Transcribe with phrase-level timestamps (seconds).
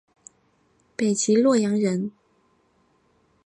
[0.95, 2.11] 北齐洛阳人。